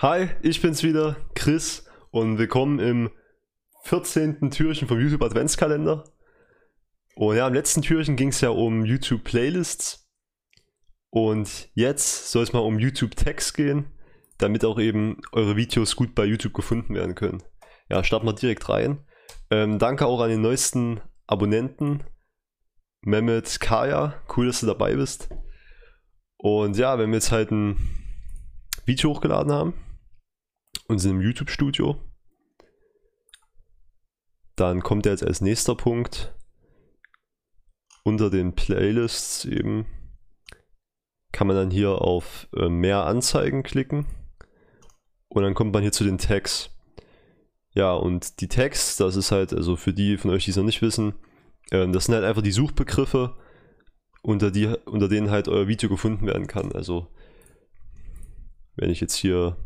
[0.00, 3.10] Hi, ich bin's wieder, Chris, und willkommen im
[3.82, 4.48] 14.
[4.52, 6.04] Türchen vom YouTube Adventskalender.
[7.16, 10.08] Und ja, im letzten Türchen ging es ja um YouTube Playlists.
[11.10, 13.86] Und jetzt soll es mal um YouTube Tags gehen,
[14.38, 17.42] damit auch eben eure Videos gut bei YouTube gefunden werden können.
[17.90, 19.04] Ja, starten wir direkt rein.
[19.50, 22.04] Ähm, danke auch an den neuesten Abonnenten,
[23.00, 24.22] Mehmet Kaya.
[24.36, 25.28] Cool, dass du dabei bist.
[26.36, 27.78] Und ja, wenn wir jetzt halt ein
[28.86, 29.74] Video hochgeladen haben,
[30.88, 32.00] und sind im YouTube-Studio.
[34.56, 36.34] Dann kommt jetzt als nächster Punkt
[38.02, 39.86] unter den Playlists eben
[41.30, 44.06] kann man dann hier auf äh, mehr Anzeigen klicken
[45.28, 46.70] und dann kommt man hier zu den Tags.
[47.74, 50.64] Ja, und die Tags, das ist halt, also für die von euch, die es noch
[50.64, 51.14] nicht wissen,
[51.70, 53.36] äh, das sind halt einfach die Suchbegriffe,
[54.22, 56.72] unter, die, unter denen halt euer Video gefunden werden kann.
[56.72, 57.06] Also,
[58.74, 59.56] wenn ich jetzt hier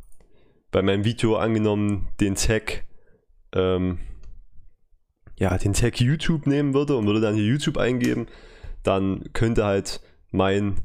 [0.73, 2.85] bei meinem Video angenommen den Tag,
[3.55, 4.01] ähm,
[5.39, 8.27] ja, den Tag YouTube nehmen würde und würde dann hier YouTube eingeben,
[8.83, 10.79] dann könnte halt mein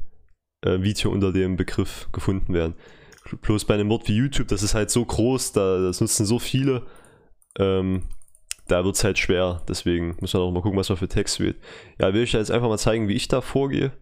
[0.64, 2.74] äh, Video unter dem Begriff gefunden werden.
[3.42, 6.38] Bloß bei einem Wort wie YouTube, das ist halt so groß, da, das nutzen so
[6.38, 6.86] viele,
[7.58, 8.04] ähm,
[8.68, 9.62] da wird es halt schwer.
[9.68, 11.56] Deswegen muss man auch mal gucken, was man für Text wählt.
[11.98, 13.92] Ja, will ich jetzt einfach mal zeigen, wie ich da vorgehe.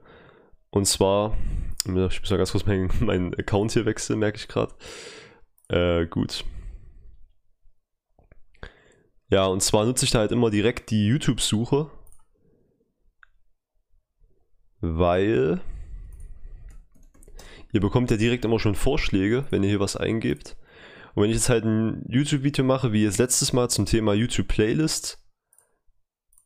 [0.71, 1.37] Und zwar,
[1.85, 4.75] ich muss mal ganz kurz meinen, meinen Account hier wechseln, merke ich gerade.
[5.69, 6.45] Äh, gut.
[9.29, 11.91] Ja, und zwar nutze ich da halt immer direkt die YouTube-Suche.
[14.81, 15.61] Weil
[17.73, 20.57] ihr bekommt ja direkt immer schon Vorschläge, wenn ihr hier was eingebt.
[21.15, 25.19] Und wenn ich jetzt halt ein YouTube-Video mache, wie jetzt letztes Mal zum Thema YouTube-Playlist,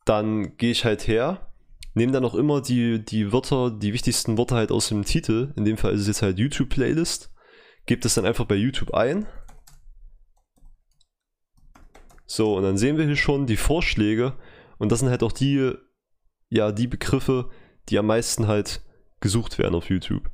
[0.05, 1.53] dann gehe ich halt her,
[1.95, 5.53] nehme dann auch immer die, die Wörter, die wichtigsten Worte halt aus dem Titel.
[5.57, 7.31] In dem Fall ist es jetzt halt YouTube-Playlist
[7.87, 9.27] Gebt es dann einfach bei YouTube ein.
[12.27, 14.37] So, und dann sehen wir hier schon die Vorschläge.
[14.79, 15.73] Und das sind halt auch die,
[16.49, 17.51] ja, die Begriffe,
[17.89, 18.83] die am meisten halt
[19.21, 20.31] gesucht werden auf YouTube.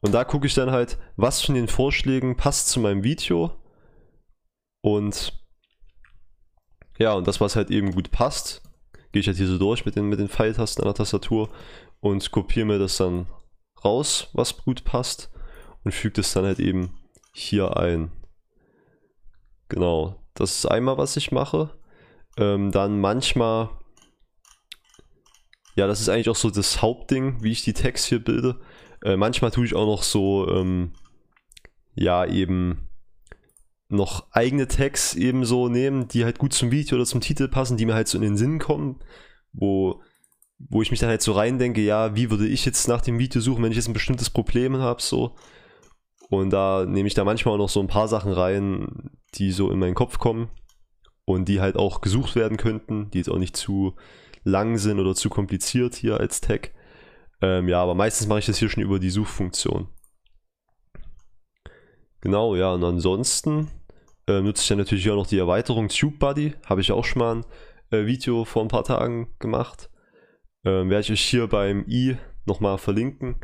[0.00, 3.52] Und da gucke ich dann halt, was von den Vorschlägen passt zu meinem Video.
[4.80, 5.32] Und
[6.98, 8.62] ja, und das, was halt eben gut passt,
[9.12, 11.50] gehe ich halt hier so durch mit den, mit den Pfeiltasten an der Tastatur
[12.00, 13.26] und kopiere mir das dann
[13.84, 15.30] raus, was gut passt
[15.84, 16.90] und fügt es dann halt eben
[17.32, 18.10] hier ein.
[19.68, 21.70] Genau, das ist einmal, was ich mache.
[22.36, 23.70] Ähm, dann manchmal,
[25.74, 28.60] ja, das ist eigentlich auch so das Hauptding, wie ich die Tags hier bilde.
[29.02, 30.92] Äh, manchmal tue ich auch noch so, ähm,
[31.94, 32.88] ja, eben
[33.88, 37.76] noch eigene Tags eben so nehmen, die halt gut zum Video oder zum Titel passen,
[37.76, 39.00] die mir halt so in den Sinn kommen,
[39.52, 40.02] wo,
[40.58, 43.40] wo ich mich dann halt so reindenke, ja, wie würde ich jetzt nach dem Video
[43.40, 45.36] suchen, wenn ich jetzt ein bestimmtes Problem habe, so.
[46.30, 49.70] Und da nehme ich da manchmal auch noch so ein paar Sachen rein, die so
[49.70, 50.50] in meinen Kopf kommen
[51.24, 53.94] und die halt auch gesucht werden könnten, die jetzt auch nicht zu
[54.44, 56.72] lang sind oder zu kompliziert hier als Tag.
[57.40, 59.88] Ähm, ja, aber meistens mache ich das hier schon über die Suchfunktion.
[62.20, 63.70] Genau, ja, und ansonsten
[64.26, 66.54] äh, nutze ich dann natürlich auch noch die Erweiterung TubeBuddy.
[66.66, 67.44] Habe ich auch schon mal ein
[67.90, 69.90] äh, Video vor ein paar Tagen gemacht.
[70.64, 73.36] Ähm, werde ich euch hier beim i nochmal verlinken.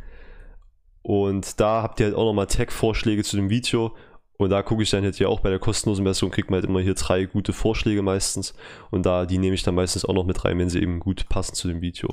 [1.04, 3.94] Und da habt ihr halt auch nochmal Tag-Vorschläge zu dem Video.
[4.38, 6.64] Und da gucke ich dann halt hier auch bei der kostenlosen Version, kriegt man halt
[6.68, 8.54] immer hier drei gute Vorschläge meistens.
[8.90, 11.28] Und da, die nehme ich dann meistens auch noch mit rein, wenn sie eben gut
[11.28, 12.08] passen zu dem Video.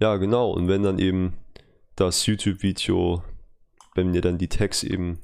[0.00, 0.50] Ja, genau.
[0.50, 1.34] Und wenn dann eben
[1.94, 3.22] das YouTube-Video,
[3.94, 5.20] wenn ihr dann die Tags eben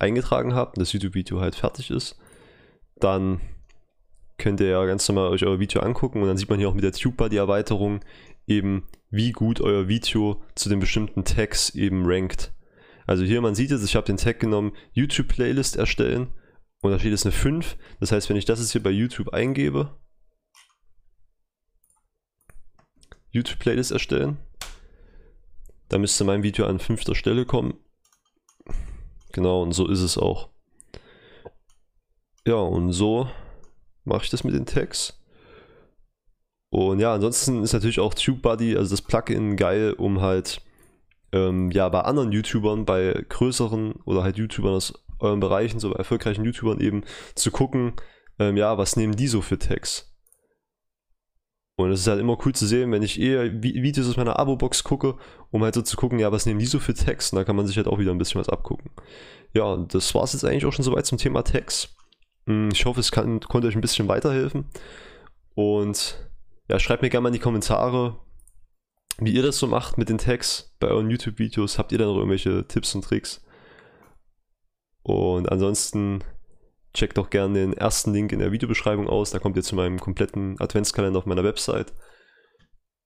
[0.00, 2.18] eingetragen habt und das YouTube-Video halt fertig ist,
[2.96, 3.40] dann
[4.36, 6.74] könnt ihr ja ganz normal euch euer Video angucken und dann sieht man hier auch
[6.74, 8.00] mit der TubeBar die Erweiterung
[8.48, 12.52] eben, wie gut euer Video zu den bestimmten Tags eben rankt.
[13.06, 16.32] Also hier, man sieht jetzt, ich habe den Tag genommen, YouTube Playlist erstellen
[16.80, 17.76] und da steht jetzt eine 5.
[18.00, 20.00] Das heißt, wenn ich das jetzt hier bei YouTube eingebe,
[23.30, 24.38] YouTube Playlist erstellen,
[25.88, 27.74] dann müsste mein Video an fünfter Stelle kommen.
[29.32, 30.48] Genau, und so ist es auch.
[32.46, 33.28] Ja, und so
[34.04, 35.21] mache ich das mit den Tags.
[36.72, 40.62] Und ja, ansonsten ist natürlich auch TubeBuddy, also das Plugin, geil, um halt
[41.30, 45.96] ähm, ja bei anderen YouTubern, bei größeren oder halt YouTubern aus euren Bereichen, so bei
[45.96, 47.04] erfolgreichen YouTubern eben
[47.34, 47.92] zu gucken,
[48.38, 50.16] ähm, ja, was nehmen die so für Tags.
[51.76, 54.82] Und es ist halt immer cool zu sehen, wenn ich eher Videos aus meiner Abo-Box
[54.82, 55.16] gucke,
[55.50, 57.32] um halt so zu gucken, ja, was nehmen die so für Tags?
[57.32, 58.90] Und da kann man sich halt auch wieder ein bisschen was abgucken.
[59.52, 61.94] Ja, das war es jetzt eigentlich auch schon soweit zum Thema Tags.
[62.46, 64.64] Hm, ich hoffe, es kann, konnte euch ein bisschen weiterhelfen.
[65.54, 66.31] Und
[66.68, 68.18] ja, schreibt mir gerne mal in die Kommentare,
[69.18, 71.78] wie ihr das so macht mit den Tags bei euren YouTube-Videos.
[71.78, 73.44] Habt ihr da noch irgendwelche Tipps und Tricks?
[75.02, 76.22] Und ansonsten
[76.94, 79.30] checkt doch gerne den ersten Link in der Videobeschreibung aus.
[79.30, 81.92] Da kommt ihr zu meinem kompletten Adventskalender auf meiner Website.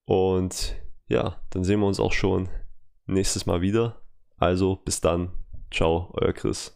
[0.05, 0.77] Und
[1.09, 2.49] ja, dann sehen wir uns auch schon
[3.07, 4.03] nächstes Mal wieder.
[4.37, 5.33] Also bis dann.
[5.71, 6.76] Ciao, euer Chris.